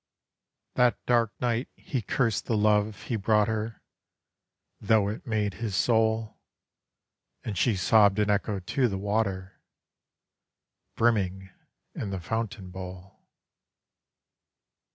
[0.73, 3.83] That dark night he cursed the love he brought her,
[4.79, 6.39] Though it made his soul;
[7.43, 9.61] And she sobbed an echo to the water
[10.95, 11.51] Brimming
[11.93, 13.27] in the fountain bowl.